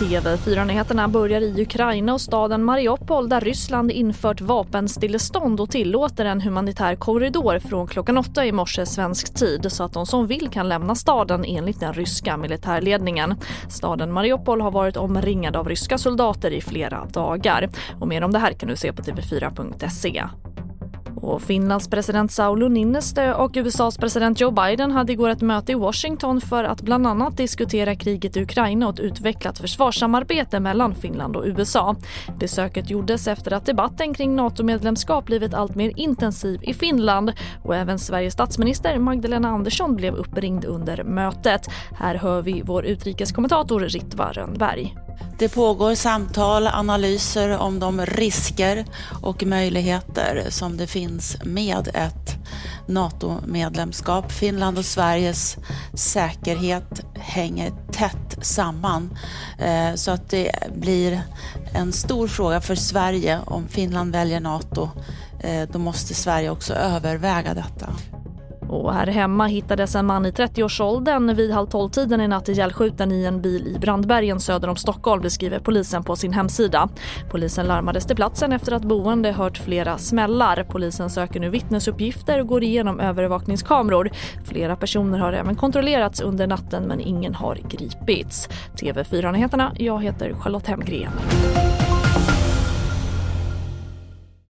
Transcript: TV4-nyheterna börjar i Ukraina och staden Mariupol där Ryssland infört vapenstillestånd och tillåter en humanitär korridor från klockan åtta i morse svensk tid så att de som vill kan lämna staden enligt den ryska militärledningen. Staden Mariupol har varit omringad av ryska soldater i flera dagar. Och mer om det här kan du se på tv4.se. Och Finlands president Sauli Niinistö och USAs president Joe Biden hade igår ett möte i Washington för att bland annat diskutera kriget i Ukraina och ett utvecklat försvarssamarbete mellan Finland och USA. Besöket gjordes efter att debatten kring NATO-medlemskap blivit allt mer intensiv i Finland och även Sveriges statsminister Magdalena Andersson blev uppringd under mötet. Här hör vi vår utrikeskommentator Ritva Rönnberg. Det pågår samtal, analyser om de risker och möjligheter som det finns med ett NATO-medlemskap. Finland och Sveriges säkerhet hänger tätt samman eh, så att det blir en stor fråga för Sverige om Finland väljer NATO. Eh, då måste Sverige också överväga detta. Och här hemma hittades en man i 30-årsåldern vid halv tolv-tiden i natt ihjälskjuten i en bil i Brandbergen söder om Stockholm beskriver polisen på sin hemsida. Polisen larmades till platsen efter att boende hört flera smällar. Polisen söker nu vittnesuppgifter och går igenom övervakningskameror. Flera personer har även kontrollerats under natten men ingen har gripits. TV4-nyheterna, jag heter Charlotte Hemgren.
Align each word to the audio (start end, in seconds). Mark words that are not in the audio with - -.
TV4-nyheterna 0.00 1.08
börjar 1.08 1.40
i 1.40 1.62
Ukraina 1.62 2.14
och 2.14 2.20
staden 2.20 2.64
Mariupol 2.64 3.28
där 3.28 3.40
Ryssland 3.40 3.90
infört 3.90 4.40
vapenstillestånd 4.40 5.60
och 5.60 5.70
tillåter 5.70 6.24
en 6.24 6.40
humanitär 6.40 6.94
korridor 6.94 7.58
från 7.58 7.86
klockan 7.86 8.18
åtta 8.18 8.46
i 8.46 8.52
morse 8.52 8.86
svensk 8.86 9.34
tid 9.34 9.72
så 9.72 9.84
att 9.84 9.92
de 9.92 10.06
som 10.06 10.26
vill 10.26 10.48
kan 10.48 10.68
lämna 10.68 10.94
staden 10.94 11.44
enligt 11.44 11.80
den 11.80 11.94
ryska 11.94 12.36
militärledningen. 12.36 13.34
Staden 13.68 14.12
Mariupol 14.12 14.60
har 14.60 14.70
varit 14.70 14.96
omringad 14.96 15.56
av 15.56 15.68
ryska 15.68 15.98
soldater 15.98 16.50
i 16.50 16.60
flera 16.60 17.04
dagar. 17.04 17.68
Och 18.00 18.08
mer 18.08 18.24
om 18.24 18.32
det 18.32 18.38
här 18.38 18.52
kan 18.52 18.68
du 18.68 18.76
se 18.76 18.92
på 18.92 19.02
tv4.se. 19.02 20.24
Och 21.16 21.42
Finlands 21.42 21.88
president 21.88 22.32
Sauli 22.32 22.68
Niinistö 22.68 23.34
och 23.34 23.50
USAs 23.54 23.98
president 23.98 24.40
Joe 24.40 24.50
Biden 24.50 24.90
hade 24.90 25.12
igår 25.12 25.28
ett 25.28 25.40
möte 25.40 25.72
i 25.72 25.74
Washington 25.74 26.40
för 26.40 26.64
att 26.64 26.82
bland 26.82 27.06
annat 27.06 27.36
diskutera 27.36 27.94
kriget 27.94 28.36
i 28.36 28.42
Ukraina 28.42 28.88
och 28.88 28.94
ett 28.94 29.00
utvecklat 29.00 29.58
försvarssamarbete 29.58 30.60
mellan 30.60 30.94
Finland 30.94 31.36
och 31.36 31.44
USA. 31.46 31.96
Besöket 32.38 32.90
gjordes 32.90 33.28
efter 33.28 33.52
att 33.52 33.66
debatten 33.66 34.14
kring 34.14 34.36
NATO-medlemskap 34.36 35.26
blivit 35.26 35.54
allt 35.54 35.74
mer 35.74 35.92
intensiv 35.96 36.60
i 36.62 36.74
Finland 36.74 37.32
och 37.62 37.76
även 37.76 37.98
Sveriges 37.98 38.32
statsminister 38.32 38.98
Magdalena 38.98 39.48
Andersson 39.48 39.96
blev 39.96 40.14
uppringd 40.14 40.64
under 40.64 41.04
mötet. 41.04 41.66
Här 41.98 42.14
hör 42.14 42.42
vi 42.42 42.62
vår 42.64 42.84
utrikeskommentator 42.84 43.80
Ritva 43.80 44.32
Rönnberg. 44.32 45.05
Det 45.38 45.48
pågår 45.48 45.94
samtal, 45.94 46.66
analyser 46.66 47.58
om 47.58 47.80
de 47.80 48.06
risker 48.06 48.84
och 49.22 49.42
möjligheter 49.42 50.46
som 50.48 50.76
det 50.76 50.86
finns 50.86 51.36
med 51.44 51.88
ett 51.94 52.36
NATO-medlemskap. 52.86 54.32
Finland 54.32 54.78
och 54.78 54.84
Sveriges 54.84 55.56
säkerhet 55.94 57.04
hänger 57.14 57.72
tätt 57.92 58.38
samman 58.42 59.18
eh, 59.58 59.94
så 59.94 60.10
att 60.10 60.30
det 60.30 60.52
blir 60.76 61.22
en 61.74 61.92
stor 61.92 62.28
fråga 62.28 62.60
för 62.60 62.74
Sverige 62.74 63.40
om 63.46 63.68
Finland 63.68 64.12
väljer 64.12 64.40
NATO. 64.40 64.88
Eh, 65.40 65.68
då 65.72 65.78
måste 65.78 66.14
Sverige 66.14 66.50
också 66.50 66.74
överväga 66.74 67.54
detta. 67.54 67.88
Och 68.68 68.92
här 68.92 69.06
hemma 69.06 69.46
hittades 69.46 69.94
en 69.94 70.06
man 70.06 70.26
i 70.26 70.30
30-årsåldern 70.30 71.34
vid 71.34 71.50
halv 71.50 71.66
tolv-tiden 71.66 72.20
i 72.20 72.28
natt 72.28 72.48
ihjälskjuten 72.48 73.12
i 73.12 73.24
en 73.24 73.42
bil 73.42 73.66
i 73.76 73.78
Brandbergen 73.78 74.40
söder 74.40 74.68
om 74.68 74.76
Stockholm 74.76 75.22
beskriver 75.22 75.58
polisen 75.58 76.04
på 76.04 76.16
sin 76.16 76.32
hemsida. 76.32 76.88
Polisen 77.30 77.66
larmades 77.66 78.06
till 78.06 78.16
platsen 78.16 78.52
efter 78.52 78.72
att 78.72 78.84
boende 78.84 79.32
hört 79.32 79.58
flera 79.58 79.98
smällar. 79.98 80.66
Polisen 80.68 81.10
söker 81.10 81.40
nu 81.40 81.50
vittnesuppgifter 81.50 82.40
och 82.40 82.46
går 82.46 82.62
igenom 82.62 83.00
övervakningskameror. 83.00 84.10
Flera 84.44 84.76
personer 84.76 85.18
har 85.18 85.32
även 85.32 85.56
kontrollerats 85.56 86.20
under 86.20 86.46
natten 86.46 86.84
men 86.84 87.00
ingen 87.00 87.34
har 87.34 87.58
gripits. 87.68 88.48
TV4-nyheterna, 88.74 89.72
jag 89.78 90.02
heter 90.02 90.34
Charlotte 90.34 90.66
Hemgren. 90.66 91.12